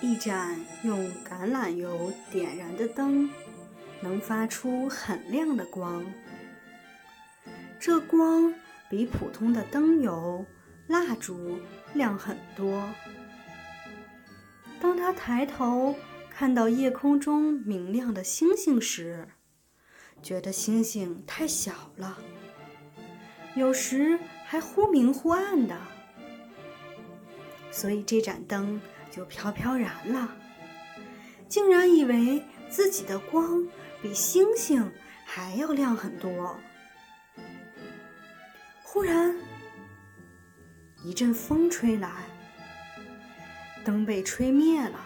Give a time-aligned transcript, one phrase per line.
[0.00, 3.28] 一盏用橄榄油点燃的灯，
[4.00, 6.04] 能发出很亮的光。
[7.80, 8.54] 这光
[8.88, 10.46] 比普通的灯油、
[10.86, 11.58] 蜡烛
[11.94, 12.88] 亮很多。
[14.80, 15.96] 当他抬头
[16.30, 19.26] 看到夜空中明亮的星星时，
[20.22, 22.18] 觉得星星太小了，
[23.56, 25.76] 有时还忽明忽暗的，
[27.72, 28.80] 所以这盏灯
[29.10, 30.36] 就飘飘然了，
[31.48, 33.66] 竟然以为自己的光
[34.02, 34.92] 比星星
[35.24, 36.58] 还要亮很多。
[38.82, 39.36] 忽然，
[41.04, 42.24] 一阵风吹来，
[43.84, 44.98] 灯被吹灭了。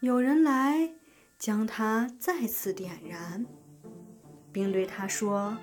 [0.00, 0.90] 有人来
[1.38, 3.46] 将它再次点燃，
[4.52, 5.56] 并对他说：“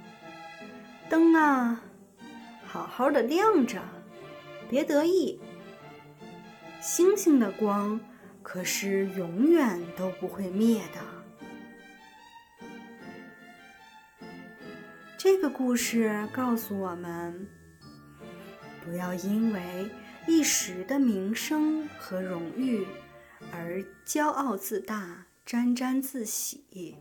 [1.10, 1.84] 灯啊，
[2.66, 3.82] 好好的亮着，
[4.70, 5.40] 别得意。
[6.82, 8.00] 星星的光
[8.42, 11.00] 可是永远都不会灭的。”
[15.16, 17.48] 这个故事告诉我们：
[18.84, 19.88] 不要因为
[20.28, 22.88] 一时的名声和荣誉
[23.54, 26.96] 而骄傲自大、沾沾自喜。